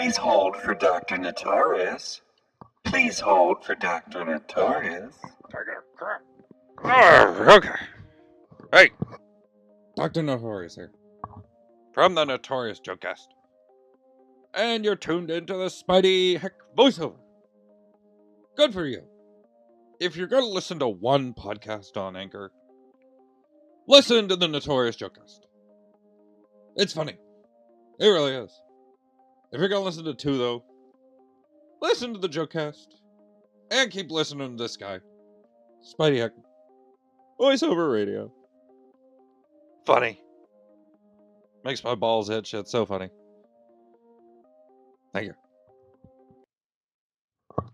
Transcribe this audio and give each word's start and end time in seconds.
Please 0.00 0.16
hold 0.16 0.56
for 0.56 0.74
Dr. 0.74 1.18
Notorious. 1.18 2.22
Please 2.84 3.20
hold 3.20 3.62
for 3.62 3.74
Dr. 3.74 4.24
Notorious. 4.24 5.14
Oh, 6.82 7.46
okay. 7.50 7.74
Hey, 8.72 8.90
Dr. 9.96 10.22
Notorious 10.22 10.74
here. 10.74 10.90
From 11.92 12.14
the 12.14 12.24
Notorious 12.24 12.80
Jokecast. 12.80 13.26
And 14.54 14.86
you're 14.86 14.96
tuned 14.96 15.30
into 15.30 15.52
the 15.52 15.66
Spidey 15.66 16.38
Heck 16.38 16.54
voiceover. 16.74 17.18
Good 18.56 18.72
for 18.72 18.86
you. 18.86 19.02
If 20.00 20.16
you're 20.16 20.28
going 20.28 20.44
to 20.44 20.48
listen 20.48 20.78
to 20.78 20.88
one 20.88 21.34
podcast 21.34 21.98
on 21.98 22.16
Anchor, 22.16 22.52
listen 23.86 24.28
to 24.28 24.36
the 24.36 24.48
Notorious 24.48 24.96
Jokecast. 24.96 25.40
It's 26.76 26.94
funny. 26.94 27.18
It 27.98 28.06
really 28.06 28.32
is. 28.32 28.50
If 29.52 29.58
you're 29.58 29.68
going 29.68 29.80
to 29.80 29.84
listen 29.84 30.04
to 30.04 30.14
two, 30.14 30.38
though, 30.38 30.64
listen 31.82 32.12
to 32.12 32.20
the 32.20 32.28
Jokecast. 32.28 32.86
And 33.72 33.90
keep 33.90 34.10
listening 34.10 34.56
to 34.56 34.62
this 34.62 34.76
guy. 34.76 35.00
Spidey 35.94 36.18
Heck 36.18 36.32
voiceover 37.40 37.92
radio. 37.92 38.30
Funny. 39.86 40.20
Makes 41.64 41.82
my 41.82 41.94
balls 41.94 42.28
itch. 42.30 42.52
It's 42.54 42.70
so 42.70 42.84
funny. 42.84 43.08
Thank 45.12 45.26
you. 45.26 45.34
I 47.58 47.64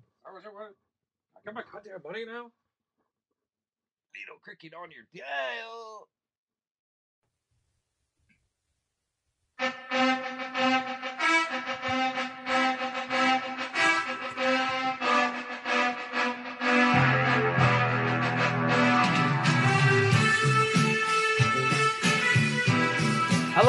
got 1.45 1.55
my 1.55 1.63
goddamn 1.73 2.01
money 2.05 2.25
now. 2.25 2.51
Needle 4.15 4.39
cricket 4.43 4.73
on 4.75 4.91
your 4.91 5.05
dial. 5.15 6.09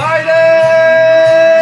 Spidey 0.00 1.59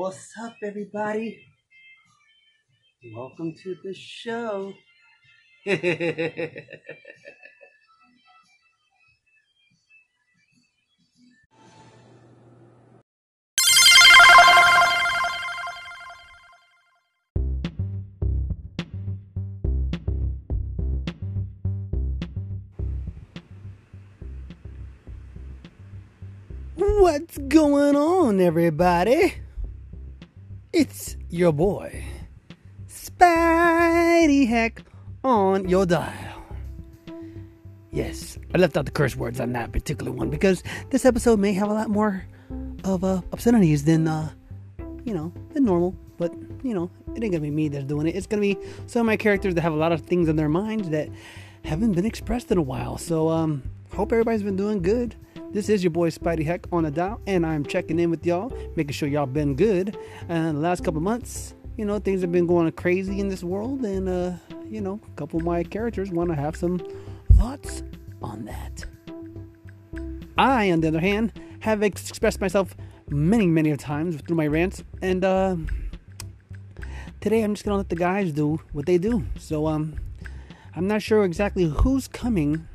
What's 0.00 0.32
up, 0.42 0.56
everybody? 0.64 1.44
Welcome 3.14 3.54
to 3.62 3.76
the 3.84 3.92
show. 3.92 4.72
What's 26.74 27.36
going 27.36 27.96
on, 27.96 28.40
everybody? 28.40 29.34
It's 30.80 31.18
your 31.28 31.52
boy, 31.52 32.02
Spidey 32.88 34.48
Heck, 34.48 34.82
on 35.22 35.68
your 35.68 35.84
dial. 35.84 36.42
Yes, 37.90 38.38
I 38.54 38.56
left 38.56 38.78
out 38.78 38.86
the 38.86 38.90
curse 38.90 39.14
words 39.14 39.40
on 39.40 39.52
that 39.52 39.72
particular 39.72 40.10
one 40.10 40.30
because 40.30 40.62
this 40.88 41.04
episode 41.04 41.38
may 41.38 41.52
have 41.52 41.68
a 41.68 41.74
lot 41.74 41.90
more 41.90 42.24
of 42.84 43.04
uh, 43.04 43.20
obscenities 43.30 43.84
than, 43.84 44.08
uh, 44.08 44.30
you 45.04 45.12
know, 45.12 45.30
than 45.52 45.66
normal. 45.66 45.94
But, 46.16 46.32
you 46.62 46.72
know, 46.72 46.90
it 47.14 47.22
ain't 47.22 47.32
gonna 47.32 47.40
be 47.40 47.50
me 47.50 47.68
that's 47.68 47.84
doing 47.84 48.06
it. 48.06 48.16
It's 48.16 48.26
gonna 48.26 48.40
be 48.40 48.56
some 48.86 49.00
of 49.00 49.06
my 49.06 49.18
characters 49.18 49.54
that 49.56 49.60
have 49.60 49.74
a 49.74 49.76
lot 49.76 49.92
of 49.92 50.00
things 50.00 50.30
in 50.30 50.36
their 50.36 50.48
minds 50.48 50.88
that 50.88 51.10
haven't 51.62 51.92
been 51.92 52.06
expressed 52.06 52.50
in 52.50 52.56
a 52.56 52.62
while. 52.62 52.96
So, 52.96 53.28
um, 53.28 53.62
hope 53.92 54.12
everybody's 54.12 54.44
been 54.44 54.56
doing 54.56 54.80
good. 54.80 55.14
This 55.52 55.68
is 55.68 55.82
your 55.82 55.90
boy 55.90 56.10
Spidey 56.10 56.44
Heck 56.44 56.68
on 56.70 56.84
the 56.84 56.92
dial, 56.92 57.20
and 57.26 57.44
I'm 57.44 57.64
checking 57.64 57.98
in 57.98 58.08
with 58.08 58.24
y'all, 58.24 58.56
making 58.76 58.92
sure 58.92 59.08
y'all 59.08 59.26
been 59.26 59.56
good. 59.56 59.98
And 60.28 60.56
the 60.56 60.60
last 60.60 60.84
couple 60.84 61.00
months, 61.00 61.56
you 61.76 61.84
know, 61.84 61.98
things 61.98 62.20
have 62.20 62.30
been 62.30 62.46
going 62.46 62.70
crazy 62.70 63.18
in 63.18 63.26
this 63.26 63.42
world, 63.42 63.84
and 63.84 64.08
uh, 64.08 64.32
you 64.70 64.80
know, 64.80 65.00
a 65.04 65.10
couple 65.16 65.40
of 65.40 65.44
my 65.44 65.64
characters 65.64 66.12
want 66.12 66.30
to 66.30 66.36
have 66.36 66.54
some 66.54 66.80
thoughts 67.32 67.82
on 68.22 68.44
that. 68.44 68.84
I, 70.38 70.70
on 70.70 70.82
the 70.82 70.88
other 70.88 71.00
hand, 71.00 71.32
have 71.60 71.82
expressed 71.82 72.40
myself 72.40 72.76
many, 73.08 73.48
many 73.48 73.76
times 73.76 74.20
through 74.20 74.36
my 74.36 74.46
rants, 74.46 74.84
and 75.02 75.24
uh, 75.24 75.56
today 77.20 77.42
I'm 77.42 77.54
just 77.54 77.64
gonna 77.64 77.78
let 77.78 77.88
the 77.88 77.96
guys 77.96 78.30
do 78.30 78.60
what 78.72 78.86
they 78.86 78.98
do. 78.98 79.24
So, 79.36 79.66
um, 79.66 79.96
I'm 80.76 80.86
not 80.86 81.02
sure 81.02 81.24
exactly 81.24 81.64
who's 81.64 82.06
coming 82.06 82.68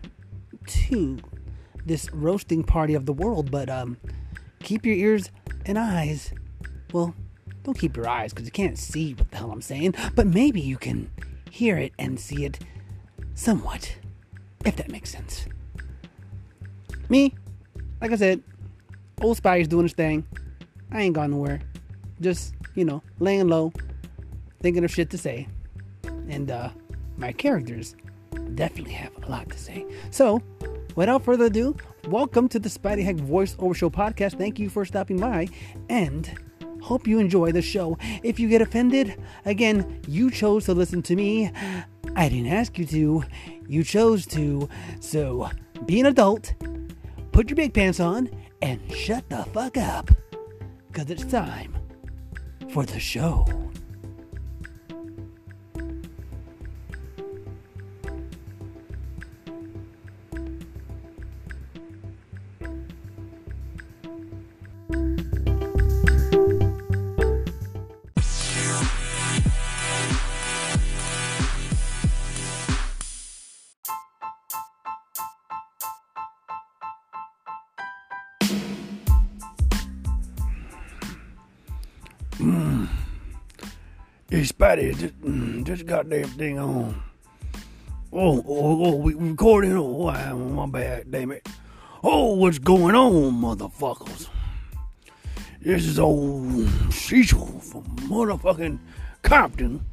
to 0.67 1.19
this 1.85 2.11
roasting 2.11 2.63
party 2.63 2.93
of 2.93 3.05
the 3.05 3.13
world, 3.13 3.51
but 3.51 3.69
um, 3.69 3.97
keep 4.63 4.85
your 4.85 4.95
ears 4.95 5.31
and 5.65 5.77
eyes. 5.77 6.33
Well, 6.91 7.15
don't 7.63 7.77
keep 7.77 7.95
your 7.97 8.07
eyes 8.07 8.31
because 8.33 8.45
you 8.45 8.51
can't 8.51 8.77
see 8.77 9.13
what 9.13 9.31
the 9.31 9.37
hell 9.37 9.51
I'm 9.51 9.61
saying, 9.61 9.95
but 10.15 10.27
maybe 10.27 10.61
you 10.61 10.77
can 10.77 11.09
hear 11.49 11.77
it 11.77 11.93
and 11.97 12.19
see 12.19 12.45
it 12.45 12.59
somewhat, 13.33 13.97
if 14.65 14.75
that 14.75 14.91
makes 14.91 15.09
sense. 15.11 15.45
Me, 17.09 17.33
like 18.01 18.11
I 18.11 18.15
said, 18.15 18.43
old 19.21 19.41
Spidey's 19.41 19.67
doing 19.67 19.83
his 19.83 19.93
thing. 19.93 20.25
I 20.91 21.01
ain't 21.01 21.15
gone 21.15 21.31
nowhere. 21.31 21.61
Just, 22.21 22.55
you 22.75 22.85
know, 22.85 23.01
laying 23.19 23.47
low, 23.47 23.73
thinking 24.61 24.83
of 24.83 24.91
shit 24.91 25.09
to 25.11 25.17
say. 25.17 25.47
And 26.29 26.49
uh, 26.49 26.69
my 27.17 27.31
characters 27.31 27.95
definitely 28.55 28.93
have 28.93 29.11
a 29.23 29.29
lot 29.29 29.49
to 29.49 29.57
say. 29.57 29.85
So, 30.11 30.41
without 30.95 31.23
further 31.23 31.45
ado, 31.45 31.75
welcome 32.07 32.47
to 32.49 32.59
the 32.59 32.69
Spidey 32.69 33.03
Heck 33.03 33.17
Voice 33.17 33.55
Over 33.59 33.73
Show 33.73 33.89
podcast. 33.89 34.37
Thank 34.37 34.57
you 34.59 34.69
for 34.69 34.85
stopping 34.85 35.17
by 35.17 35.47
and 35.89 36.33
hope 36.81 37.07
you 37.07 37.19
enjoy 37.19 37.51
the 37.51 37.61
show. 37.61 37.97
If 38.23 38.39
you 38.39 38.47
get 38.47 38.61
offended, 38.61 39.21
again, 39.45 40.01
you 40.07 40.31
chose 40.31 40.65
to 40.65 40.73
listen 40.73 41.01
to 41.03 41.15
me. 41.15 41.51
I 42.15 42.29
didn't 42.29 42.51
ask 42.51 42.77
you 42.77 42.85
to. 42.85 43.23
You 43.67 43.83
chose 43.83 44.25
to. 44.27 44.69
So 44.99 45.49
be 45.85 45.99
an 45.99 46.05
adult, 46.05 46.53
put 47.31 47.49
your 47.49 47.55
big 47.55 47.73
pants 47.73 47.99
on, 47.99 48.29
and 48.61 48.79
shut 48.93 49.29
the 49.29 49.43
fuck 49.53 49.77
up. 49.77 50.09
Because 50.87 51.09
it's 51.09 51.25
time 51.25 51.75
for 52.69 52.85
the 52.85 52.99
show. 52.99 53.45
Spidey, 84.45 84.97
just 84.97 85.19
mm, 85.21 85.65
this 85.65 85.81
goddamn 85.81 86.29
thing 86.29 86.59
on. 86.59 87.01
Oh, 88.13 88.43
oh, 88.47 88.85
oh, 88.85 88.95
we 88.95 89.13
recording? 89.13 89.73
Oh, 89.73 90.11
my 90.37 90.65
bad, 90.67 91.11
damn 91.11 91.31
it. 91.31 91.47
Oh, 92.03 92.35
what's 92.35 92.59
going 92.59 92.95
on, 92.95 93.33
motherfuckers? 93.33 94.29
This 95.59 95.85
is 95.85 95.99
old 95.99 96.69
Cecil 96.93 97.59
from 97.59 97.83
motherfucking 98.07 98.79
Compton, 99.23 99.83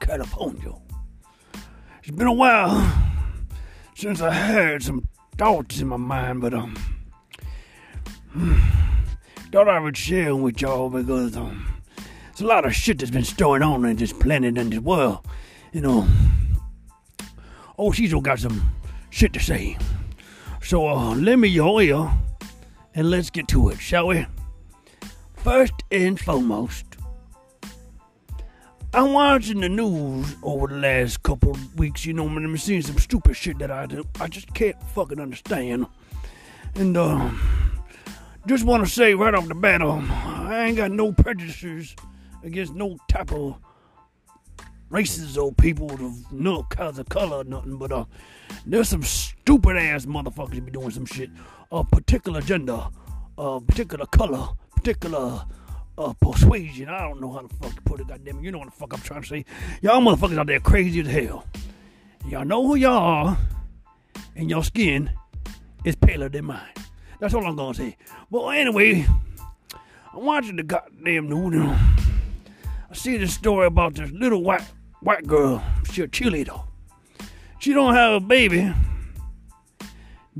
California. 0.00 0.74
It's 2.02 2.10
been 2.10 2.26
a 2.26 2.32
while 2.32 2.92
since 3.94 4.20
I 4.20 4.32
had 4.32 4.82
some 4.82 5.06
thoughts 5.38 5.80
in 5.80 5.88
my 5.88 5.96
mind, 5.96 6.40
but 6.40 6.52
um, 6.52 6.74
thought 9.52 9.68
I 9.68 9.78
would 9.78 9.96
share 9.96 10.30
them 10.30 10.42
with 10.42 10.60
y'all 10.60 10.90
because 10.90 11.36
um, 11.36 11.69
there's 12.40 12.50
a 12.50 12.54
lot 12.54 12.64
of 12.64 12.74
shit 12.74 12.98
that's 12.98 13.10
been 13.10 13.24
going 13.36 13.62
on 13.62 13.84
in 13.84 13.96
this 13.96 14.14
planet 14.14 14.56
and 14.56 14.72
this 14.72 14.80
world. 14.80 15.18
You 15.72 15.82
know, 15.82 16.08
old 17.76 17.96
Cecil 17.96 18.22
got 18.22 18.38
some 18.38 18.72
shit 19.10 19.34
to 19.34 19.40
say. 19.40 19.76
So 20.62 20.88
uh, 20.88 21.14
lend 21.16 21.42
me 21.42 21.48
your 21.48 21.82
ear 21.82 22.10
and 22.94 23.10
let's 23.10 23.28
get 23.28 23.46
to 23.48 23.68
it, 23.68 23.78
shall 23.78 24.06
we? 24.06 24.26
First 25.34 25.74
and 25.90 26.18
foremost, 26.18 26.86
I'm 28.94 29.12
watching 29.12 29.60
the 29.60 29.68
news 29.68 30.34
over 30.42 30.66
the 30.66 30.76
last 30.76 31.22
couple 31.22 31.50
of 31.50 31.78
weeks, 31.78 32.06
you 32.06 32.14
know, 32.14 32.26
and 32.26 32.38
I'm 32.38 32.56
seeing 32.56 32.80
some 32.80 32.98
stupid 32.98 33.36
shit 33.36 33.58
that 33.58 33.70
I. 33.70 33.86
I 34.18 34.28
just 34.28 34.54
can't 34.54 34.82
fucking 34.94 35.20
understand. 35.20 35.86
And 36.74 36.96
uh, 36.96 37.32
just 38.46 38.64
want 38.64 38.82
to 38.82 38.90
say 38.90 39.12
right 39.12 39.34
off 39.34 39.46
the 39.46 39.54
bat, 39.54 39.82
um, 39.82 40.10
I 40.10 40.64
ain't 40.64 40.78
got 40.78 40.90
no 40.90 41.12
prejudices 41.12 41.94
against 42.42 42.74
no 42.74 42.98
type 43.08 43.32
of 43.32 43.56
races 44.90 45.38
or 45.38 45.52
people 45.52 45.90
of 45.92 46.32
no 46.32 46.64
kinds 46.64 46.98
of 46.98 47.08
color 47.08 47.38
or 47.38 47.44
nothing, 47.44 47.76
but 47.78 47.92
uh, 47.92 48.04
there's 48.66 48.88
some 48.88 49.02
stupid 49.02 49.76
ass 49.76 50.04
motherfuckers 50.04 50.64
be 50.64 50.70
doing 50.70 50.90
some 50.90 51.06
shit. 51.06 51.30
A 51.72 51.84
particular 51.84 52.40
gender, 52.40 52.88
a 53.38 53.60
particular 53.60 54.06
color, 54.06 54.48
particular 54.74 55.44
uh, 55.96 56.12
persuasion. 56.20 56.88
I 56.88 57.00
don't 57.00 57.20
know 57.20 57.32
how 57.32 57.42
the 57.42 57.54
fuck 57.54 57.74
to 57.74 57.82
put 57.82 58.00
it, 58.00 58.08
goddamn. 58.08 58.42
You 58.42 58.50
know 58.50 58.58
what 58.58 58.70
the 58.70 58.76
fuck 58.76 58.92
I'm 58.92 59.00
trying 59.00 59.22
to 59.22 59.28
say. 59.28 59.44
Y'all 59.80 60.00
motherfuckers 60.00 60.38
out 60.38 60.46
there 60.46 60.60
crazy 60.60 61.00
as 61.00 61.06
hell. 61.06 61.46
Y'all 62.28 62.44
know 62.44 62.66
who 62.66 62.74
y'all 62.74 62.98
are, 62.98 63.38
and 64.34 64.50
your 64.50 64.64
skin 64.64 65.10
is 65.84 65.94
paler 65.94 66.28
than 66.28 66.46
mine. 66.46 66.74
That's 67.20 67.34
all 67.34 67.46
I'm 67.46 67.56
gonna 67.56 67.74
say. 67.74 67.96
But 68.30 68.48
anyway, 68.48 69.06
I'm 70.12 70.24
watching 70.24 70.56
the 70.56 70.62
goddamn 70.62 71.28
news. 71.28 71.99
I 72.90 72.94
see 72.94 73.16
this 73.16 73.34
story 73.34 73.66
about 73.66 73.94
this 73.94 74.10
little 74.10 74.42
white 74.42 74.64
white 75.00 75.26
girl. 75.26 75.62
She 75.92 76.02
a 76.02 76.08
cheerleader. 76.08 76.60
She 77.60 77.72
don't 77.72 77.94
have 77.94 78.14
a 78.14 78.20
baby. 78.20 78.74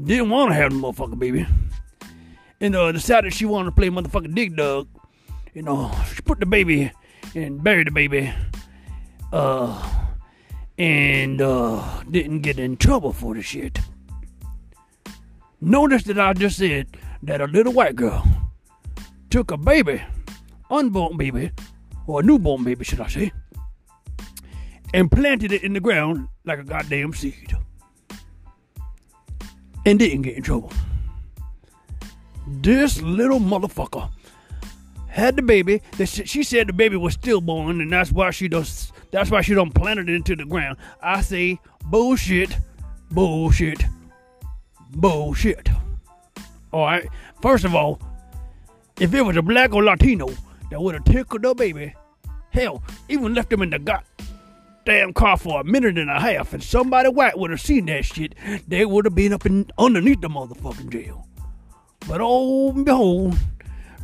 Didn't 0.03 0.31
want 0.31 0.51
to 0.51 0.55
have 0.55 0.73
a 0.73 0.75
motherfucking 0.75 1.19
baby. 1.19 1.47
And 2.61 2.75
uh, 2.75 2.91
decided 2.93 3.33
she 3.33 3.47
wanted 3.47 3.67
to 3.67 3.77
play 3.77 3.89
motherfucking 3.89 4.35
dig 4.35 4.57
dug. 4.57 4.89
You 5.55 5.63
know, 5.63 5.93
she 6.15 6.23
put 6.23 6.41
the 6.41 6.47
baby 6.47 6.91
and 7.35 7.63
buried 7.63 7.87
the 7.87 7.93
baby. 7.93 8.33
Uh, 9.33 10.01
and 10.77 11.41
uh, 11.41 12.03
didn't 12.11 12.41
get 12.41 12.59
in 12.59 12.77
trouble 12.77 13.13
for 13.13 13.35
the 13.35 13.43
shit. 13.43 13.79
Notice 15.61 16.05
that 16.05 16.19
I 16.19 16.33
just 16.33 16.57
said 16.57 16.89
that 17.23 17.41
a 17.41 17.47
little 17.47 17.73
white 17.73 17.95
girl 17.95 18.27
took 19.29 19.51
a 19.51 19.57
baby, 19.57 20.03
unborn 20.71 21.17
baby, 21.17 21.53
or 22.07 22.21
a 22.21 22.23
newborn 22.23 22.65
baby, 22.65 22.85
should 22.85 23.01
I 23.01 23.09
say, 23.09 23.33
and 24.93 25.11
planted 25.11 25.53
it 25.53 25.63
in 25.63 25.73
the 25.73 25.81
ground 25.81 26.29
like 26.45 26.59
a 26.59 26.65
goddamn 26.65 27.13
seed. 27.13 27.57
And 29.87 29.99
didn't 29.99 30.23
get 30.23 30.37
in 30.37 30.43
trouble. 30.43 30.73
This 32.47 33.01
little 33.01 33.41
motherfucker 33.41 34.11
had 35.09 35.37
the 35.37 35.43
baby. 35.43 35.81
She 36.05 36.43
said 36.43 36.67
the 36.69 36.73
baby 36.73 36.97
was 36.97 37.15
stillborn, 37.15 37.81
and 37.81 37.93
that's 37.93 38.13
why 38.13 38.31
she 38.31 38.49
does. 38.49 38.93
That's 39.11 39.31
why 39.31 39.41
she 39.41 39.55
don't 39.55 39.75
plant 39.75 40.01
it 40.01 40.09
into 40.09 40.37
the 40.37 40.45
ground. 40.45 40.77
I 41.03 41.21
say 41.23 41.59
bullshit, 41.87 42.57
bullshit, 43.11 43.85
bullshit. 44.91 45.69
All 46.73 46.85
right. 46.85 47.09
First 47.41 47.65
of 47.65 47.75
all, 47.75 48.01
if 49.01 49.15
it 49.15 49.23
was 49.23 49.37
a 49.37 49.43
black 49.43 49.75
or 49.75 49.83
Latino 49.83 50.29
that 50.71 50.81
would 50.81 50.95
have 50.95 51.05
tickled 51.05 51.43
the 51.43 51.55
baby, 51.55 51.95
hell, 52.51 52.83
even 53.09 53.35
left 53.35 53.53
him 53.53 53.63
in 53.63 53.71
the 53.71 53.79
goddamn 53.79 55.13
car 55.13 55.37
for 55.37 55.61
a 55.61 55.65
minute 55.65 55.99
and 55.99 56.11
a 56.11 56.21
half, 56.21 56.53
and 56.53 56.63
somebody 56.63 57.09
white 57.09 57.39
would 57.39 57.51
have 57.51 57.61
seen 57.61 57.87
that 57.87 58.05
shit, 58.05 58.35
they 58.67 58.85
would 58.85 59.05
have 59.05 59.15
been 59.15 59.33
up 59.33 59.47
in 59.47 59.71
underneath 59.79 60.21
the 60.21 60.29
motherfucking 60.29 60.91
jail. 60.91 61.27
But 62.09 62.21
oh 62.23 62.73
behold, 62.73 63.37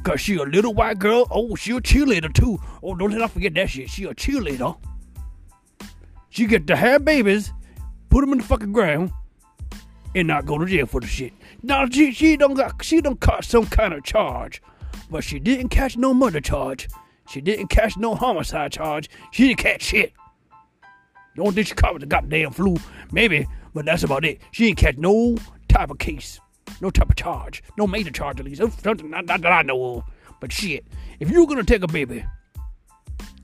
cause 0.02 0.20
she 0.20 0.36
a 0.36 0.42
little 0.42 0.74
white 0.74 0.98
girl, 0.98 1.26
oh 1.30 1.54
she 1.56 1.72
a 1.72 1.80
cheerleader 1.80 2.32
too. 2.32 2.58
Oh 2.82 2.94
don't 2.94 3.10
let 3.12 3.22
I 3.22 3.26
forget 3.28 3.54
that 3.54 3.70
shit. 3.70 3.90
She 3.90 4.04
a 4.04 4.14
cheerleader. 4.14 4.76
She 6.30 6.46
get 6.46 6.66
to 6.66 6.76
have 6.76 7.04
babies, 7.04 7.52
put 8.10 8.20
them 8.20 8.32
in 8.32 8.38
the 8.38 8.44
fucking 8.44 8.72
ground, 8.72 9.10
and 10.14 10.28
not 10.28 10.44
go 10.44 10.58
to 10.58 10.66
jail 10.66 10.86
for 10.86 11.00
the 11.00 11.06
shit. 11.06 11.32
Now 11.62 11.88
she 11.88 12.12
she 12.12 12.36
don't 12.36 12.54
got 12.54 12.84
she 12.84 13.00
don't 13.00 13.20
caught 13.20 13.44
some 13.44 13.66
kind 13.66 13.94
of 13.94 14.04
charge, 14.04 14.60
but 15.11 15.25
she 15.25 15.38
didn't 15.38 15.69
catch 15.69 15.97
no 15.97 16.12
murder 16.14 16.41
charge. 16.41 16.88
She 17.29 17.41
didn't 17.41 17.69
catch 17.69 17.97
no 17.97 18.14
homicide 18.14 18.73
charge. 18.73 19.08
She 19.32 19.49
didn't 19.49 19.58
catch 19.58 19.82
shit. 19.82 20.12
The 21.35 21.43
only 21.43 21.55
thing 21.55 21.64
she 21.64 21.75
caught 21.75 21.99
the 22.00 22.06
goddamn 22.06 22.53
flu, 22.53 22.76
maybe, 23.12 23.47
but 23.75 23.85
that's 23.85 24.05
about 24.05 24.25
it. 24.25 24.41
She 24.53 24.67
didn't 24.67 24.79
catch 24.79 24.97
no 24.97 25.37
type 25.69 25.91
of 25.91 25.99
case, 25.99 26.41
no 26.81 26.91
type 26.91 27.11
of 27.11 27.17
charge, 27.17 27.62
no 27.76 27.87
major 27.87 28.11
charge 28.11 28.41
at 28.41 28.47
least. 28.47 28.61
Not, 28.85 29.05
not 29.05 29.26
that 29.26 29.47
I 29.47 29.62
know 29.62 29.97
of. 29.97 30.05
But 30.41 30.53
shit, 30.53 30.87
if 31.20 31.31
you're 31.31 31.47
gonna 31.47 31.64
take 31.64 31.82
a 31.82 31.88
baby 31.88 32.25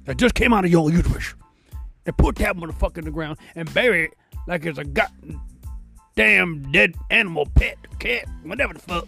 that 0.04 0.16
just 0.16 0.34
came 0.34 0.52
out 0.52 0.64
of 0.64 0.70
your 0.70 0.90
uterus 0.90 1.34
and 2.06 2.16
put 2.16 2.36
that 2.36 2.56
motherfucker 2.56 2.98
in 2.98 3.04
the 3.04 3.10
ground 3.10 3.38
and 3.54 3.72
bury 3.74 4.04
it 4.04 4.14
like 4.46 4.64
it's 4.64 4.78
a 4.78 4.84
goddamn 4.84 6.72
dead 6.72 6.94
animal, 7.10 7.46
pet, 7.54 7.76
cat, 7.98 8.26
whatever 8.42 8.74
the 8.74 8.80
fuck, 8.80 9.06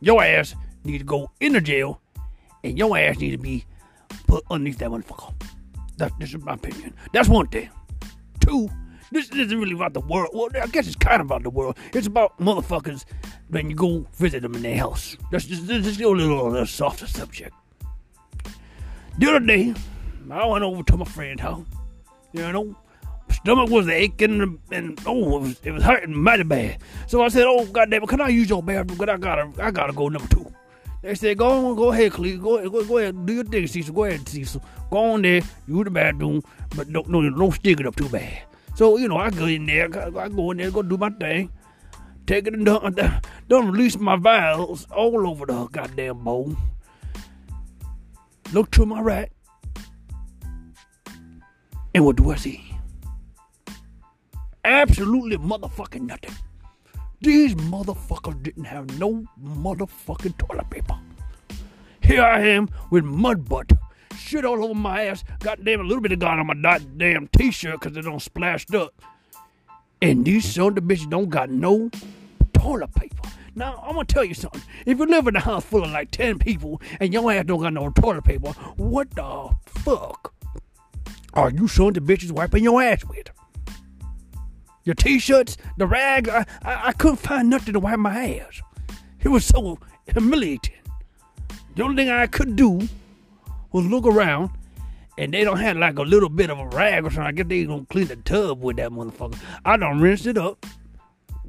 your 0.00 0.22
ass 0.22 0.54
need 0.84 0.98
to 0.98 1.04
go 1.04 1.30
in 1.40 1.52
the 1.52 1.60
jail 1.60 2.00
and 2.64 2.78
your 2.78 2.96
ass 2.96 3.18
need 3.18 3.32
to 3.32 3.38
be 3.38 3.64
put 4.26 4.44
underneath 4.50 4.78
that 4.78 4.90
motherfucker. 4.90 5.34
That, 5.98 6.12
this 6.18 6.34
is 6.34 6.42
my 6.42 6.54
opinion. 6.54 6.94
That's 7.12 7.28
one 7.28 7.48
thing. 7.48 7.68
Two, 8.40 8.68
this 9.10 9.28
isn't 9.30 9.58
really 9.58 9.74
about 9.74 9.92
the 9.92 10.00
world. 10.00 10.30
Well, 10.32 10.48
I 10.60 10.66
guess 10.66 10.86
it's 10.86 10.96
kind 10.96 11.20
of 11.20 11.26
about 11.26 11.42
the 11.42 11.50
world. 11.50 11.76
It's 11.92 12.06
about 12.06 12.38
motherfuckers 12.38 13.04
when 13.48 13.68
you 13.68 13.76
go 13.76 14.06
visit 14.14 14.42
them 14.42 14.54
in 14.54 14.62
their 14.62 14.78
house. 14.78 15.16
That's 15.30 15.44
just 15.44 15.66
this 15.66 15.86
is 15.86 16.00
a 16.00 16.08
little, 16.08 16.50
little 16.50 16.66
softer 16.66 17.06
subject. 17.06 17.54
The 19.18 19.28
other 19.28 19.40
day, 19.40 19.74
I 20.30 20.46
went 20.46 20.64
over 20.64 20.82
to 20.82 20.96
my 20.96 21.04
friend's 21.04 21.42
house. 21.42 21.66
You 22.32 22.50
know, 22.50 22.64
my 23.28 23.34
stomach 23.34 23.68
was 23.68 23.88
aching 23.88 24.40
and, 24.40 24.58
and 24.70 25.00
oh, 25.06 25.36
it 25.36 25.40
was, 25.40 25.60
it 25.64 25.70
was 25.72 25.82
hurting 25.82 26.16
mighty 26.16 26.44
bad. 26.44 26.78
So 27.06 27.22
I 27.22 27.28
said, 27.28 27.44
"Oh 27.46 27.66
goddamn, 27.66 28.06
can 28.06 28.22
I 28.22 28.28
use 28.28 28.48
your 28.48 28.62
bathroom? 28.62 28.98
Cause 28.98 29.08
I 29.08 29.18
gotta, 29.18 29.52
I 29.62 29.70
gotta 29.70 29.92
go 29.92 30.08
number 30.08 30.28
two. 30.28 30.50
They 31.02 31.16
said, 31.16 31.38
"Go 31.38 31.48
on, 31.48 31.74
go 31.74 31.90
ahead, 31.90 32.12
Cleve. 32.12 32.40
Go, 32.40 32.68
go, 32.70 32.84
go 32.84 32.98
ahead, 32.98 33.26
do 33.26 33.32
your 33.32 33.44
thing, 33.44 33.66
Cecil. 33.66 33.92
Go 33.92 34.04
ahead, 34.04 34.28
Cecil. 34.28 34.62
Go 34.88 34.98
on 34.98 35.22
there, 35.22 35.42
use 35.66 35.84
the 35.84 35.90
bathroom, 35.90 36.42
but 36.76 36.92
don't, 36.92 37.10
don't, 37.10 37.36
don't 37.36 37.52
stick 37.52 37.80
it 37.80 37.86
up 37.86 37.96
too 37.96 38.08
bad." 38.08 38.42
So 38.76 38.96
you 38.96 39.08
know, 39.08 39.16
I 39.16 39.30
go 39.30 39.46
in 39.46 39.66
there, 39.66 39.86
I 39.86 40.28
go 40.28 40.52
in 40.52 40.58
there, 40.58 40.70
go 40.70 40.82
do 40.82 40.96
my 40.96 41.10
thing, 41.10 41.50
take 42.26 42.46
it 42.46 42.54
and 42.54 42.64
don't, 42.64 42.98
don't 43.48 43.70
release 43.70 43.98
my 43.98 44.16
vials 44.16 44.86
all 44.90 45.26
over 45.28 45.44
the 45.44 45.66
goddamn 45.66 46.22
bowl. 46.22 46.56
Look 48.52 48.70
to 48.72 48.86
my 48.86 49.00
right, 49.00 49.32
and 51.94 52.04
what 52.04 52.16
do 52.16 52.30
I 52.30 52.36
see? 52.36 52.64
Absolutely 54.64 55.36
motherfucking 55.38 56.02
nothing. 56.02 56.34
These 57.22 57.54
motherfuckers 57.54 58.42
didn't 58.42 58.64
have 58.64 58.98
no 58.98 59.24
motherfucking 59.40 60.36
toilet 60.38 60.68
paper. 60.70 60.98
Here 62.00 62.20
I 62.20 62.40
am 62.48 62.68
with 62.90 63.04
mud 63.04 63.48
butt, 63.48 63.70
shit 64.18 64.44
all 64.44 64.64
over 64.64 64.74
my 64.74 65.04
ass, 65.04 65.22
goddamn 65.38 65.80
a 65.80 65.84
little 65.84 66.00
bit 66.00 66.10
of 66.10 66.18
God 66.18 66.40
on 66.40 66.48
my 66.48 66.54
goddamn 66.54 67.28
t-shirt 67.28 67.78
because 67.78 67.96
it 67.96 68.02
don't 68.02 68.20
splashed 68.20 68.74
up. 68.74 69.00
And 70.00 70.24
these 70.24 70.52
son 70.52 70.76
of 70.76 70.82
bitches 70.82 71.08
don't 71.08 71.28
got 71.28 71.48
no 71.48 71.92
toilet 72.54 72.92
paper. 72.96 73.28
Now, 73.54 73.80
I'm 73.86 73.92
gonna 73.92 74.04
tell 74.04 74.24
you 74.24 74.34
something. 74.34 74.62
If 74.84 74.98
you 74.98 75.06
live 75.06 75.28
in 75.28 75.36
a 75.36 75.40
house 75.40 75.64
full 75.64 75.84
of 75.84 75.90
like 75.92 76.10
10 76.10 76.40
people 76.40 76.82
and 76.98 77.12
your 77.12 77.30
ass 77.30 77.44
don't 77.44 77.60
got 77.60 77.72
no 77.72 77.90
toilet 77.90 78.24
paper, 78.24 78.50
what 78.76 79.08
the 79.10 79.50
fuck 79.66 80.34
are 81.34 81.50
you 81.50 81.68
son 81.68 81.96
of 81.96 82.02
bitches 82.02 82.32
wiping 82.32 82.64
your 82.64 82.82
ass 82.82 83.04
with? 83.04 83.30
Your 84.84 84.94
t-shirts, 84.94 85.56
the 85.76 85.86
rags, 85.86 86.28
I, 86.28 86.44
I, 86.62 86.88
I 86.88 86.92
couldn't 86.92 87.18
find 87.18 87.48
nothing 87.48 87.74
to 87.74 87.80
wipe 87.80 87.98
my 87.98 88.40
ass. 88.40 88.60
It 89.20 89.28
was 89.28 89.44
so 89.44 89.78
humiliating. 90.06 90.74
The 91.76 91.84
only 91.84 91.96
thing 91.96 92.10
I 92.10 92.26
could 92.26 92.56
do 92.56 92.88
was 93.70 93.86
look 93.86 94.06
around 94.06 94.50
and 95.18 95.32
they 95.32 95.44
don't 95.44 95.58
have 95.58 95.76
like 95.76 95.98
a 95.98 96.02
little 96.02 96.28
bit 96.28 96.50
of 96.50 96.58
a 96.58 96.66
rag 96.66 97.04
or 97.04 97.10
something. 97.10 97.26
I 97.26 97.32
guess 97.32 97.46
they 97.46 97.64
gonna 97.64 97.86
clean 97.86 98.08
the 98.08 98.16
tub 98.16 98.62
with 98.62 98.76
that 98.76 98.90
motherfucker. 98.90 99.38
I 99.64 99.76
done 99.76 100.00
rinsed 100.00 100.26
it 100.26 100.38
up, 100.38 100.66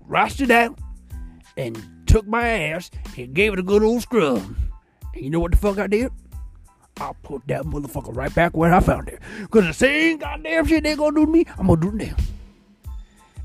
washed 0.08 0.42
it 0.42 0.52
out, 0.52 0.78
and 1.58 1.82
took 2.06 2.28
my 2.28 2.48
ass 2.48 2.92
and 3.18 3.34
gave 3.34 3.54
it 3.54 3.60
a 3.60 3.64
good 3.64 3.84
old 3.84 4.02
scrub. 4.02 4.44
And 5.14 5.24
you 5.24 5.30
know 5.30 5.40
what 5.40 5.52
the 5.52 5.58
fuck 5.58 5.80
I 5.80 5.88
did? 5.88 6.12
I 6.98 7.12
put 7.24 7.48
that 7.48 7.64
motherfucker 7.64 8.16
right 8.16 8.34
back 8.36 8.56
where 8.56 8.74
I 8.74 8.80
found 8.80 9.10
it. 9.10 9.20
Cause 9.50 9.66
the 9.66 9.74
same 9.74 10.20
goddamn 10.20 10.68
shit 10.68 10.84
they 10.84 10.96
gonna 10.96 11.16
do 11.16 11.26
to 11.26 11.32
me, 11.32 11.46
I'm 11.58 11.68
gonna 11.68 11.82
do 11.82 11.92
to 11.92 11.98
them. 11.98 12.16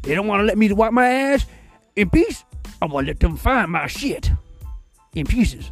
They 0.08 0.14
don't 0.14 0.26
wanna 0.26 0.44
let 0.44 0.56
me 0.56 0.72
wipe 0.72 0.94
my 0.94 1.06
ass 1.06 1.44
in 1.94 2.08
peace. 2.08 2.42
I'm 2.80 2.88
gonna 2.88 3.08
let 3.08 3.20
them 3.20 3.36
find 3.36 3.70
my 3.70 3.86
shit 3.88 4.30
in 5.14 5.26
pieces. 5.26 5.70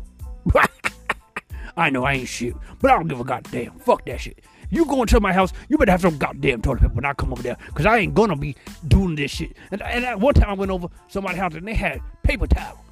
I 1.79 1.89
know 1.89 2.05
I 2.05 2.13
ain't 2.13 2.29
shit, 2.29 2.55
but 2.83 2.91
I 2.91 2.97
don't 2.97 3.09
give 3.09 3.19
a 3.19 3.25
goddamn. 3.25 3.79
Fuck 3.79 4.05
that 4.05 4.21
shit. 4.21 4.45
You 4.69 4.85
go 4.85 5.01
into 5.01 5.21
my 5.21 5.33
house, 5.33 5.55
you 5.71 5.79
better 5.79 5.91
have 5.91 6.03
some 6.03 6.19
goddamn 6.19 6.61
toilet 6.61 6.83
paper 6.83 6.93
when 6.93 7.07
I 7.07 7.15
come 7.15 7.33
over 7.33 7.43
there, 7.43 7.57
cause 7.73 7.87
I 7.87 7.97
ain't 7.97 8.13
gonna 8.13 8.37
be 8.37 8.55
doing 8.87 9.15
this 9.15 9.31
shit. 9.31 9.57
And, 9.71 9.81
and 9.81 10.21
one 10.21 10.35
time 10.35 10.51
I 10.51 10.53
went 10.53 10.71
over 10.71 10.89
somebody's 11.09 11.39
house 11.39 11.55
and 11.55 11.67
they 11.67 11.73
had 11.73 12.03
paper 12.23 12.47
towel. 12.47 12.85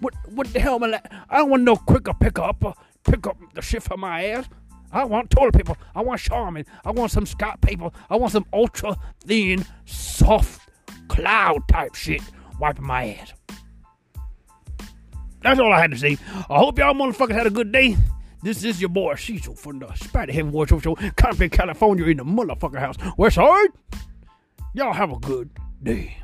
What 0.00 0.12
what 0.28 0.52
the 0.52 0.60
hell 0.60 0.74
am 0.74 0.84
I? 0.84 0.88
Like? 0.88 1.10
I 1.30 1.38
don't 1.38 1.48
want 1.48 1.62
no 1.62 1.76
quicker 1.76 2.12
picker 2.12 2.42
up, 2.42 2.62
uh, 2.62 2.74
pick 3.02 3.26
up 3.26 3.38
the 3.54 3.62
shit 3.62 3.82
from 3.82 4.00
my 4.00 4.26
ass. 4.26 4.46
I 4.92 5.04
want 5.04 5.30
toilet 5.30 5.54
paper. 5.54 5.74
I 5.94 6.02
want 6.02 6.20
Charmin. 6.20 6.66
I 6.84 6.90
want 6.90 7.12
some 7.12 7.24
Scott 7.24 7.62
paper. 7.62 7.90
I 8.10 8.16
want 8.16 8.32
some 8.32 8.44
ultra 8.52 8.98
thin, 9.24 9.64
soft 9.86 10.61
cloud 11.12 11.66
type 11.68 11.94
shit 11.94 12.22
wiping 12.58 12.86
my 12.86 13.14
ass. 13.14 13.32
That's 15.42 15.60
all 15.60 15.72
I 15.72 15.80
had 15.80 15.90
to 15.90 15.98
say. 15.98 16.16
I 16.48 16.58
hope 16.58 16.78
y'all 16.78 16.94
motherfuckers 16.94 17.34
had 17.34 17.46
a 17.46 17.50
good 17.50 17.72
day. 17.72 17.96
This 18.42 18.64
is 18.64 18.80
your 18.80 18.88
boy 18.90 19.14
Cecil 19.16 19.54
from 19.54 19.80
the 19.80 19.92
Spotty 19.94 20.32
Heavy 20.32 20.48
War 20.48 20.66
Show 20.66 20.80
Show, 20.80 20.96
Compton, 21.16 21.50
California, 21.50 22.06
in 22.06 22.16
the 22.16 22.24
motherfucker 22.24 22.78
house. 22.78 22.96
West 23.16 23.36
Side. 23.36 23.68
Y'all 24.74 24.92
have 24.92 25.12
a 25.12 25.18
good 25.18 25.50
day. 25.82 26.16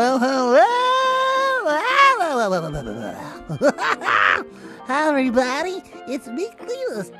Well, 0.00 0.18
hello. 0.18 0.64
Hi, 4.86 5.08
everybody. 5.10 5.82
It's 6.08 6.26
me, 6.26 6.48
Cletus, 6.56 7.12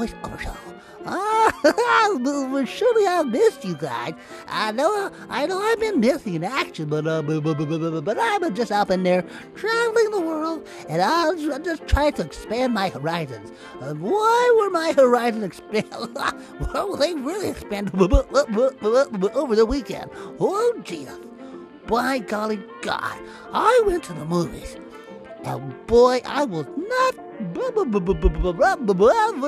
Over 0.00 0.38
Show. 0.38 0.56
Ah, 1.04 1.52
surely 2.64 3.06
I 3.06 3.22
missed 3.22 3.66
you 3.66 3.74
guys. 3.74 4.14
I 4.48 4.72
know, 4.72 5.10
I 5.28 5.44
know, 5.44 5.60
I've 5.60 5.78
been 5.78 6.00
missing 6.00 6.34
in 6.34 6.44
action, 6.44 6.88
but 6.88 7.06
uh, 7.06 7.20
but, 7.20 7.42
but, 7.42 7.58
but, 7.58 8.00
but 8.02 8.18
I'm 8.18 8.54
just 8.54 8.72
up 8.72 8.90
in 8.90 9.02
there 9.02 9.26
traveling 9.54 10.10
the 10.10 10.22
world, 10.22 10.66
and 10.88 11.02
I'm 11.02 11.38
just, 11.38 11.64
just 11.64 11.86
trying 11.86 12.14
to 12.14 12.22
expand 12.22 12.72
my 12.72 12.88
horizons. 12.88 13.52
And 13.82 14.00
why 14.00 14.56
were 14.58 14.70
my 14.70 14.94
horizons 14.96 15.44
expand? 15.44 15.88
well, 16.74 16.96
they 16.96 17.14
really 17.14 17.50
expanded 17.50 17.94
over 18.00 19.56
the 19.56 19.66
weekend. 19.66 20.10
Oh, 20.38 20.80
Jesus. 20.82 21.18
By 21.86 22.20
golly 22.20 22.62
God, 22.80 23.18
I 23.52 23.82
went 23.84 24.04
to 24.04 24.14
the 24.14 24.24
movies. 24.24 24.76
And 25.44 25.86
boy, 25.86 26.20
I 26.24 26.44
was 26.44 26.66
not 26.76 27.14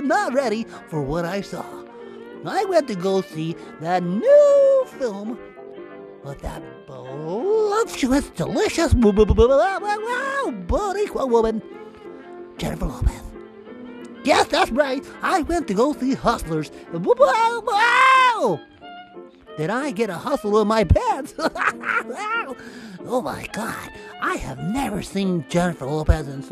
not 0.02 0.32
ready 0.32 0.64
for 0.88 1.02
what 1.02 1.24
I 1.24 1.40
saw. 1.40 1.64
I 2.44 2.64
went 2.64 2.88
to 2.88 2.94
go 2.94 3.20
see 3.20 3.54
that 3.80 4.02
new 4.02 4.86
film 4.98 5.38
with 6.24 6.40
that 6.40 6.62
voluptuous, 6.86 8.28
delicious, 8.30 8.94
Boricua 10.66 11.28
woman, 11.28 11.62
Jennifer 12.58 12.86
Lopez. 12.86 13.22
Yes, 14.24 14.46
that's 14.46 14.70
right. 14.70 15.04
I 15.22 15.42
went 15.42 15.66
to 15.68 15.74
go 15.74 15.92
see 15.94 16.14
Hustlers. 16.14 16.70
Wow! 16.92 18.60
Did 19.56 19.70
I 19.70 19.90
get 19.90 20.10
a 20.10 20.14
hustle 20.14 20.60
in 20.60 20.68
my 20.68 20.84
pants? 20.84 21.34
oh 21.38 23.20
my 23.22 23.46
god, 23.52 23.90
I 24.20 24.36
have 24.36 24.58
never 24.58 25.02
seen 25.02 25.44
Jennifer 25.48 25.86
Lopez 25.86 26.26
in, 26.26 26.42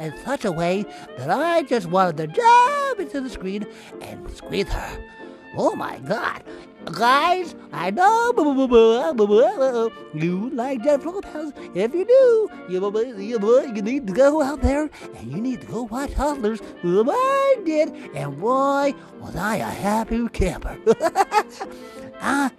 in 0.00 0.14
such 0.24 0.44
a 0.44 0.52
way 0.52 0.84
that 1.16 1.30
I 1.30 1.62
just 1.62 1.86
wanted 1.86 2.16
to 2.16 2.26
jump 2.26 3.00
into 3.00 3.20
the 3.20 3.30
screen 3.30 3.66
and 4.00 4.28
squeeze 4.30 4.68
her. 4.68 5.04
Oh 5.56 5.76
my 5.76 5.98
god. 6.00 6.42
Guys, 6.86 7.54
I 7.72 7.90
know 7.90 8.32
you 10.14 10.50
like 10.50 10.82
Jennifer 10.82 11.10
Lopez. 11.10 11.52
If 11.74 11.94
you 11.94 12.04
do, 12.04 12.48
you, 12.68 12.80
need 13.82 14.06
to 14.06 14.12
go 14.12 14.42
out 14.42 14.60
there 14.62 14.90
and 15.16 15.32
you 15.32 15.40
need 15.40 15.60
to 15.60 15.66
go 15.66 15.82
watch 15.84 16.12
Hustlers. 16.14 16.60
I 16.82 17.56
did, 17.64 17.90
and 18.14 18.38
boy, 18.40 18.94
was 19.20 19.36
I 19.36 19.56
a 19.56 19.64
happy 19.64 20.26
camper. 20.28 20.78
uh, 22.20 22.50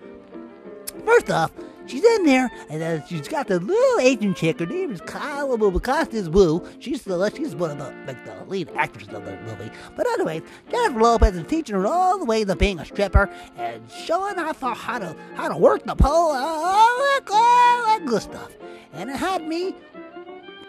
first 1.06 1.30
off, 1.30 1.52
she's 1.86 2.04
in 2.04 2.26
there, 2.26 2.50
and 2.70 2.82
uh, 2.82 3.06
she's 3.06 3.28
got 3.28 3.48
the 3.48 3.60
little 3.60 4.00
Asian 4.00 4.34
chick. 4.34 4.60
Her 4.60 4.66
name 4.66 4.92
is 4.92 5.02
Kyle 5.02 5.58
Costas 5.80 6.30
Wu. 6.30 6.68
She's 6.80 7.04
the 7.04 7.32
she's 7.36 7.56
one 7.56 7.72
of 7.72 7.78
the 7.78 7.94
like 8.06 8.24
the 8.26 8.44
lead 8.46 8.70
actresses 8.76 9.14
of 9.14 9.26
the 9.26 9.38
movie. 9.42 9.72
But 9.96 10.08
anyway, 10.08 10.42
Jennifer 10.70 11.00
Lopez 11.00 11.36
is 11.36 11.48
teaching 11.48 11.76
her 11.76 11.88
all 11.88 12.18
the 12.18 12.26
way 12.26 12.44
to 12.44 12.56
being 12.56 12.80
a 12.80 12.86
stripper 12.86 13.30
and 13.58 13.84
showing 13.90 14.38
off 14.40 14.62
how 14.62 15.00
to 15.00 15.16
how 15.36 15.48
to 15.50 15.58
work 15.58 15.84
the 15.86 15.96
pole, 15.96 16.32
all 16.32 16.98
that, 16.98 17.22
all 17.32 17.86
that 17.86 18.06
good 18.06 18.22
stuff. 18.22 18.52
And 18.94 19.10
it 19.10 19.16
had 19.16 19.48
me 19.48 19.76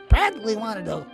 practically 0.09 0.57
wanted 0.57 0.85
to 0.85 1.07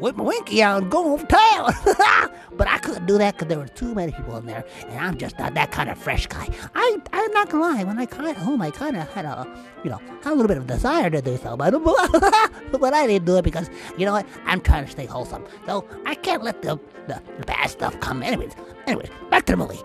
whip 0.00 0.16
my 0.16 0.24
winky 0.24 0.62
out 0.62 0.82
and 0.82 0.90
go 0.90 1.12
over 1.12 1.26
town. 1.26 1.72
but 2.52 2.68
I 2.68 2.78
couldn't 2.78 3.06
do 3.06 3.18
that 3.18 3.34
because 3.34 3.48
there 3.48 3.58
were 3.58 3.68
too 3.68 3.94
many 3.94 4.12
people 4.12 4.36
in 4.36 4.46
there, 4.46 4.64
and 4.88 4.98
I'm 4.98 5.16
just 5.18 5.38
not 5.38 5.54
that 5.54 5.70
kind 5.70 5.90
of 5.90 5.98
fresh 5.98 6.26
guy. 6.26 6.48
I, 6.74 6.98
I'm 7.12 7.32
not 7.32 7.50
gonna 7.50 7.64
lie, 7.64 7.84
when 7.84 7.98
I 7.98 8.06
got 8.06 8.24
oh 8.24 8.34
home, 8.34 8.62
I 8.62 8.70
kind 8.70 8.96
of 8.96 9.08
had 9.12 9.24
a, 9.24 9.46
you 9.84 9.90
know, 9.90 10.00
had 10.22 10.32
a 10.32 10.34
little 10.34 10.48
bit 10.48 10.58
of 10.58 10.66
desire 10.66 11.10
to 11.10 11.20
do 11.20 11.36
so, 11.36 11.56
but, 12.72 12.94
I 12.94 13.06
didn't 13.06 13.24
do 13.24 13.36
it 13.36 13.42
because, 13.42 13.70
you 13.96 14.04
know 14.04 14.12
what, 14.12 14.26
I'm 14.44 14.60
trying 14.60 14.84
to 14.84 14.90
stay 14.90 15.06
wholesome. 15.06 15.44
So 15.66 15.86
I 16.06 16.14
can't 16.14 16.42
let 16.42 16.62
the, 16.62 16.78
the, 17.06 17.22
the 17.38 17.46
bad 17.46 17.70
stuff 17.70 17.98
come. 18.00 18.22
Anyways, 18.22 18.52
anyways, 18.86 19.08
back 19.30 19.46
to 19.46 19.52
the 19.52 19.56
movie. 19.56 19.80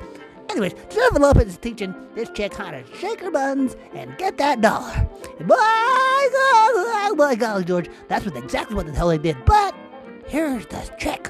Anyways, 0.49 0.73
Jennifer 0.89 1.19
Lopez 1.19 1.47
is 1.47 1.57
teaching 1.57 1.93
this 2.15 2.29
chick 2.29 2.53
how 2.53 2.71
to 2.71 2.83
shake 2.99 3.19
her 3.21 3.31
buns 3.31 3.75
and 3.93 4.17
get 4.17 4.37
that 4.37 4.61
dollar. 4.61 5.07
By 5.41 6.29
God, 6.31 6.71
oh 7.09 7.15
my 7.17 7.35
God, 7.35 7.67
George, 7.67 7.89
that's 8.07 8.25
what 8.25 8.35
exactly 8.37 8.75
what 8.75 8.85
the 8.85 8.93
hell 8.93 9.09
they 9.09 9.17
did. 9.17 9.37
But 9.45 9.75
here's 10.27 10.65
the 10.67 10.81
trick. 10.97 11.29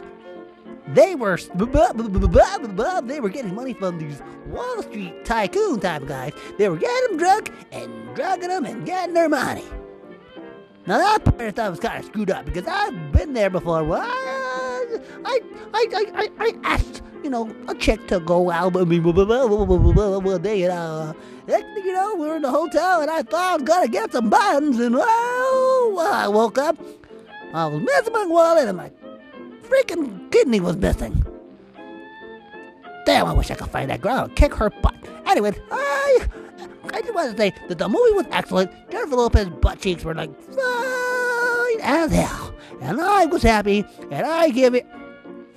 They 0.94 1.16
were 1.16 1.38
they 1.38 3.20
were 3.20 3.30
getting 3.30 3.54
money 3.56 3.74
from 3.74 3.98
these 4.00 4.22
Wall 4.48 4.82
Street 4.84 5.25
tycoon 5.25 5.80
type 5.80 6.06
guys. 6.08 6.34
They 6.58 6.70
were 6.70 6.77
getting 6.77 7.10
them 7.10 7.18
drunk 7.18 7.51
and 7.72 8.16
drugging 8.16 8.50
them 8.50 8.66
and 8.66 8.86
getting 8.86 9.13
their 9.13 9.27
money. 9.30 9.66
Now 10.86 10.98
that 11.00 11.25
part 11.25 11.42
I 11.42 11.51
thought 11.51 11.72
was 11.72 11.80
kind 11.82 12.00
of 12.00 12.06
screwed 12.06 12.32
up 12.32 12.46
because 12.46 12.66
I've 12.66 13.12
been 13.12 13.34
there 13.34 13.50
before. 13.50 13.84
Well, 13.84 14.01
I, 14.01 14.88
I, 15.25 15.39
I, 15.74 16.06
I, 16.16 16.30
I 16.39 16.54
asked, 16.63 17.01
you 17.22 17.30
know, 17.30 17.54
a 17.68 17.75
chick 17.75 18.08
to 18.08 18.22
go 18.22 18.50
out 18.50 18.72
with 18.74 18.88
me 18.88 19.01
one 19.01 20.42
day, 20.42 20.63
and 20.63 20.72
uh, 20.72 21.13
you 21.50 21.94
know, 21.94 22.16
we 22.16 22.27
were 22.27 22.38
in 22.38 22.42
the 22.42 22.51
hotel, 22.51 23.01
and 23.01 23.12
I 23.12 23.22
thought 23.24 23.51
I 23.51 23.54
was 23.56 23.63
gonna 23.63 23.89
get 23.89 24.13
some 24.13 24.30
buns, 24.30 24.80
and 24.80 24.96
well, 24.96 26.00
I 26.00 26.30
woke 26.30 26.58
up, 26.58 26.77
I 27.54 27.66
was 27.68 27.82
missing 27.82 28.13
my 28.13 28.25
wallet, 28.25 28.68
and 28.68 28.77
my 28.77 28.92
freaking 29.63 30.32
kidney 30.32 30.60
was 30.60 30.77
missing. 30.77 31.25
Damn, 33.06 33.27
I 33.27 33.34
wish 33.34 33.50
I 33.51 33.56
could 33.56 33.70
find 33.70 33.89
that 33.89 34.01
girl 34.01 34.25
and 34.25 34.36
kick 34.36 34.54
her 34.56 34.70
butt. 34.70 34.96
Anyway, 35.25 35.54
I, 35.72 36.27
I 36.94 37.01
just 37.01 37.13
want 37.13 37.32
to 37.32 37.38
say 37.38 37.54
that 37.70 37.77
the 37.77 37.88
movie 37.88 38.13
was 38.13 38.25
excellent. 38.32 38.72
Jennifer 38.92 39.16
Lopez's 39.16 39.50
butt 39.50 39.80
cheeks 39.80 40.04
were 40.04 40.13
like 40.13 40.30
fine 40.42 41.80
as 41.82 42.12
hell. 42.12 42.54
And 42.82 43.01
I 43.01 43.25
was 43.25 43.42
happy, 43.42 43.86
and 44.12 44.25
I 44.25 44.50
give 44.50 44.75
it 44.75 44.86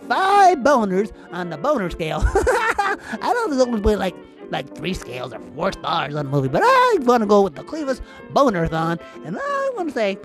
five 0.08 0.58
boners 0.58 1.12
on 1.32 1.50
the 1.50 1.58
boner 1.58 1.90
scale. 1.90 2.22
I 2.24 3.32
know 3.34 3.48
there's 3.48 3.62
only 3.66 3.96
like 3.96 4.14
like 4.50 4.74
three 4.76 4.94
scales 4.94 5.32
or 5.32 5.40
four 5.54 5.72
stars 5.72 6.14
on 6.14 6.26
the 6.26 6.30
movie, 6.30 6.48
but 6.48 6.62
I 6.64 6.98
want 7.02 7.22
to 7.22 7.26
go 7.26 7.42
with 7.42 7.54
the 7.54 7.62
Clevis 7.62 8.00
Bonerathon, 8.32 9.00
and 9.24 9.38
I 9.40 9.72
want 9.76 9.88
to 9.88 9.94
say, 9.94 10.18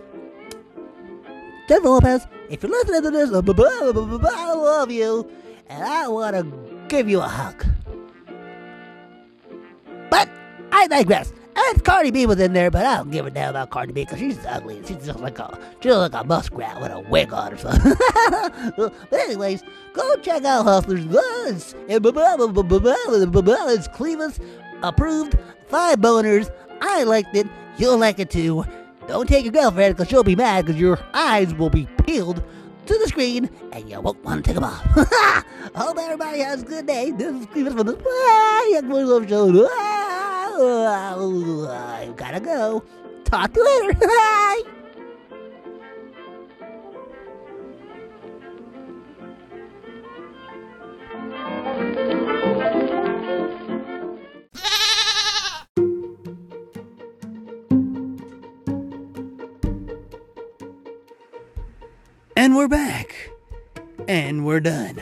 Lopez, 1.69 2.27
if 2.49 2.63
you're 2.63 2.71
listening 2.71 3.03
to 3.03 3.11
this, 3.11 3.31
I 3.31 4.53
love 4.53 4.91
you, 4.91 5.29
and 5.67 5.83
I 5.83 6.07
want 6.07 6.35
to 6.35 6.85
give 6.87 7.09
you 7.09 7.19
a 7.19 7.27
hug. 7.27 7.65
But 10.09 10.29
I 10.71 10.87
digress. 10.87 11.33
And 11.57 11.83
Cardi 11.85 12.11
B 12.11 12.25
was 12.25 12.39
in 12.39 12.51
there, 12.51 12.69
but 12.69 12.85
I 12.85 12.97
don't 12.97 13.11
give 13.11 13.25
a 13.25 13.31
damn 13.31 13.51
about 13.51 13.69
Cardi 13.69 13.93
B 13.93 14.03
because 14.03 14.19
she's 14.19 14.37
ugly. 14.45 14.81
She's 14.85 15.05
just 15.05 15.21
like 15.21 15.39
a, 15.39 15.57
she 15.81 15.89
looks 15.89 16.13
like 16.13 16.23
a 16.23 16.27
muskrat 16.27 16.81
with 16.81 16.91
a 16.91 16.99
wig 16.99 17.31
on 17.31 17.53
or 17.53 17.57
something. 17.57 17.93
but 18.77 19.13
anyways, 19.13 19.63
go 19.93 20.15
check 20.17 20.43
out 20.43 20.63
Hustlers. 20.63 21.05
It's, 21.09 21.75
it's 21.87 23.87
Cleveland's 23.87 24.39
approved 24.83 25.37
five 25.67 25.99
boners. 25.99 26.53
I 26.81 27.03
liked 27.03 27.35
it. 27.35 27.47
You'll 27.77 27.97
like 27.97 28.19
it 28.19 28.29
too. 28.29 28.65
Don't 29.07 29.27
take 29.27 29.45
your 29.45 29.53
girlfriend 29.53 29.95
because 29.95 30.09
she'll 30.09 30.23
be 30.23 30.35
mad 30.35 30.65
because 30.65 30.79
your 30.79 30.99
eyes 31.13 31.53
will 31.53 31.69
be 31.69 31.87
peeled 32.05 32.43
to 32.85 32.97
the 32.97 33.07
screen 33.07 33.49
and 33.71 33.89
you 33.89 33.99
won't 34.01 34.23
want 34.23 34.43
to 34.43 34.47
take 34.47 34.55
them 34.55 34.63
off. 34.63 34.83
Hope 35.75 35.97
everybody 35.97 36.39
has 36.39 36.63
a 36.63 36.65
good 36.65 36.85
day. 36.87 37.11
This 37.11 37.35
is 37.35 37.45
Cleveland 37.47 37.77
from 37.77 37.87
the 37.87 38.67
Young 38.71 38.89
Boys 38.89 39.05
Love 39.07 39.29
Show. 39.29 39.67
I 41.69 42.11
gotta 42.15 42.39
go. 42.39 42.83
Talk 43.25 43.53
to 43.53 43.59
you 43.59 43.87
later. 43.87 43.99
Bye. 44.07 44.63
And 62.55 62.61
we're 62.61 62.67
back. 62.69 63.31
And 64.07 64.45
we're 64.45 64.61
done. 64.61 65.01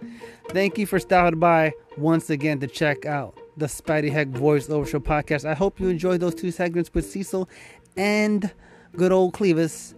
Thank 0.49 0.77
you 0.77 0.85
for 0.85 0.99
stopping 0.99 1.39
by 1.39 1.73
once 1.97 2.29
again 2.29 2.59
to 2.59 2.67
check 2.67 3.07
out 3.07 3.35
the 3.57 3.65
Spidey 3.65 4.11
Heck 4.11 4.27
Voiceover 4.27 4.87
Show 4.87 4.99
podcast. 4.99 5.45
I 5.45 5.55
hope 5.55 5.79
you 5.79 5.89
enjoyed 5.89 6.19
those 6.19 6.35
two 6.35 6.51
segments 6.51 6.93
with 6.93 7.09
Cecil 7.09 7.49
and 7.95 8.51
good 8.95 9.11
old 9.11 9.33
Clevis. 9.33 9.95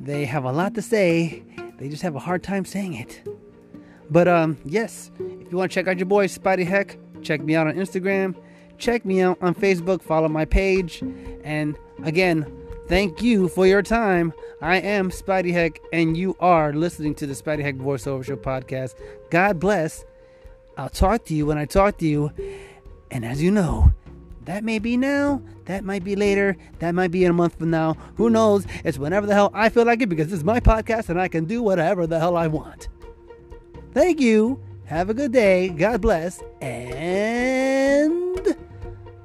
They 0.00 0.24
have 0.24 0.42
a 0.42 0.50
lot 0.50 0.74
to 0.74 0.82
say, 0.82 1.44
they 1.78 1.88
just 1.88 2.02
have 2.02 2.16
a 2.16 2.18
hard 2.18 2.42
time 2.42 2.64
saying 2.64 2.94
it. 2.94 3.22
But 4.10 4.26
um, 4.26 4.58
yes, 4.64 5.12
if 5.20 5.52
you 5.52 5.56
want 5.56 5.70
to 5.70 5.74
check 5.76 5.86
out 5.86 5.98
your 5.98 6.06
boy 6.06 6.26
Spidey 6.26 6.66
Heck, 6.66 6.98
check 7.22 7.42
me 7.42 7.54
out 7.54 7.68
on 7.68 7.74
Instagram, 7.74 8.34
check 8.76 9.04
me 9.04 9.20
out 9.22 9.38
on 9.40 9.54
Facebook, 9.54 10.02
follow 10.02 10.28
my 10.28 10.46
page, 10.46 11.00
and 11.44 11.78
again, 12.02 12.65
thank 12.88 13.22
you 13.22 13.48
for 13.48 13.66
your 13.66 13.82
time. 13.82 14.32
I 14.60 14.76
am 14.76 15.10
Spidey 15.10 15.52
Heck, 15.52 15.80
and 15.92 16.16
you 16.16 16.36
are 16.40 16.72
listening 16.72 17.14
to 17.16 17.26
the 17.26 17.34
Spidey 17.34 17.62
Heck 17.62 17.76
Voiceover 17.76 18.24
Show 18.24 18.36
podcast. 18.36 18.94
God 19.30 19.60
bless. 19.60 20.04
I'll 20.76 20.88
talk 20.88 21.24
to 21.26 21.34
you 21.34 21.46
when 21.46 21.58
I 21.58 21.64
talk 21.64 21.98
to 21.98 22.06
you. 22.06 22.32
And 23.10 23.24
as 23.24 23.42
you 23.42 23.50
know, 23.50 23.92
that 24.44 24.64
may 24.64 24.78
be 24.78 24.96
now, 24.96 25.42
that 25.64 25.84
might 25.84 26.04
be 26.04 26.16
later, 26.16 26.56
that 26.78 26.94
might 26.94 27.10
be 27.10 27.24
in 27.24 27.30
a 27.30 27.34
month 27.34 27.58
from 27.58 27.70
now. 27.70 27.96
Who 28.16 28.30
knows? 28.30 28.66
It's 28.84 28.98
whenever 28.98 29.26
the 29.26 29.34
hell 29.34 29.50
I 29.54 29.68
feel 29.68 29.84
like 29.84 30.02
it 30.02 30.08
because 30.08 30.28
this 30.28 30.38
is 30.38 30.44
my 30.44 30.60
podcast 30.60 31.08
and 31.08 31.20
I 31.20 31.28
can 31.28 31.44
do 31.44 31.62
whatever 31.62 32.06
the 32.06 32.18
hell 32.18 32.36
I 32.36 32.46
want. 32.46 32.88
Thank 33.92 34.20
you. 34.20 34.62
Have 34.84 35.10
a 35.10 35.14
good 35.14 35.32
day. 35.32 35.68
God 35.68 36.00
bless. 36.00 36.40
And 36.60 38.56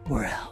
we're 0.07 0.25
out. 0.25 0.50